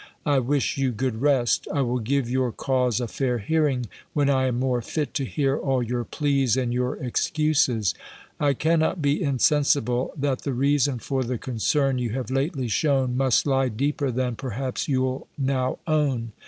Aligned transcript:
I 0.25 0.39
wish 0.39 0.79
you 0.79 0.91
good 0.91 1.21
rest. 1.21 1.67
I 1.71 1.83
will 1.83 1.99
give 1.99 2.27
your 2.27 2.51
cause 2.51 2.99
a 2.99 3.07
fair 3.07 3.37
hearing, 3.37 3.85
when 4.13 4.31
I 4.31 4.47
am 4.47 4.59
more 4.59 4.81
fit 4.81 5.13
to 5.13 5.25
hear 5.25 5.55
all 5.55 5.83
your 5.83 6.03
pleas, 6.03 6.57
and 6.57 6.73
your 6.73 6.97
excuses. 6.97 7.93
I 8.39 8.55
cannot 8.55 8.99
be 8.99 9.21
insensible, 9.21 10.11
that 10.17 10.39
the 10.41 10.53
reason 10.53 10.97
for 10.97 11.23
the 11.23 11.37
concern 11.37 11.99
you 11.99 12.13
have 12.13 12.31
lately 12.31 12.67
shewn, 12.67 13.15
must 13.15 13.45
lie 13.45 13.69
deeper 13.69 14.09
than, 14.09 14.35
perhaps, 14.35 14.87
you'll 14.87 15.27
now 15.37 15.77
own. 15.85 16.31